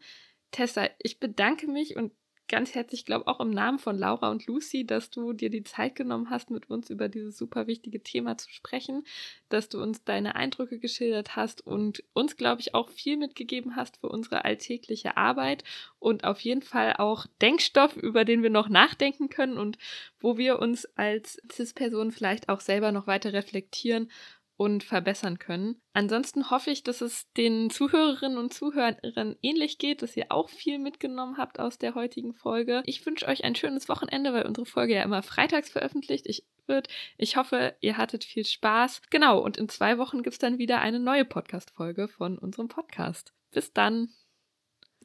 [0.50, 2.12] Tessa, ich bedanke mich und
[2.48, 5.94] ganz herzlich, glaube auch im Namen von Laura und Lucy, dass du dir die Zeit
[5.94, 9.04] genommen hast, mit uns über dieses super wichtige Thema zu sprechen,
[9.48, 13.98] dass du uns deine Eindrücke geschildert hast und uns, glaube ich, auch viel mitgegeben hast
[13.98, 15.62] für unsere alltägliche Arbeit
[15.98, 19.78] und auf jeden Fall auch Denkstoff, über den wir noch nachdenken können und
[20.18, 24.10] wo wir uns als CIS-Person vielleicht auch selber noch weiter reflektieren
[24.58, 25.80] und verbessern können.
[25.92, 30.80] Ansonsten hoffe ich, dass es den Zuhörerinnen und Zuhörern ähnlich geht, dass ihr auch viel
[30.80, 32.82] mitgenommen habt aus der heutigen Folge.
[32.84, 36.88] Ich wünsche euch ein schönes Wochenende, weil unsere Folge ja immer freitags veröffentlicht ich wird.
[37.16, 39.02] Ich hoffe, ihr hattet viel Spaß.
[39.10, 43.32] Genau, und in zwei Wochen gibt es dann wieder eine neue Podcast-Folge von unserem Podcast.
[43.52, 44.08] Bis dann.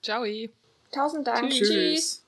[0.01, 0.25] Ciao.
[0.91, 1.51] Tausend Dank.
[1.51, 1.69] Tschüss.
[1.69, 2.25] Tschüss.